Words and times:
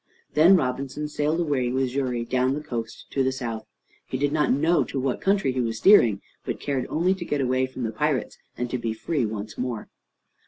Then 0.33 0.55
Robinson 0.55 1.07
sailed 1.07 1.39
away 1.39 1.69
with 1.69 1.89
Xury 1.89 2.25
down 2.25 2.55
the 2.55 2.63
coast 2.63 3.05
to 3.11 3.21
the 3.23 3.31
south. 3.31 3.67
He 4.07 4.17
did 4.17 4.33
not 4.33 4.49
know 4.51 4.83
to 4.83 4.99
what 4.99 5.21
country 5.21 5.51
he 5.51 5.61
was 5.61 5.77
steering, 5.77 6.23
but 6.43 6.59
cared 6.59 6.87
only 6.89 7.13
to 7.13 7.23
get 7.23 7.39
away 7.39 7.67
from 7.67 7.83
the 7.83 7.91
pirates, 7.91 8.39
and 8.57 8.67
to 8.71 8.79
be 8.79 8.93
free 8.95 9.27
once 9.27 9.59
more. 9.59 9.89